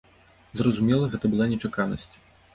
Зразумела, 0.61 1.11
гэта 1.13 1.25
была 1.35 1.49
нечаканасць. 1.53 2.11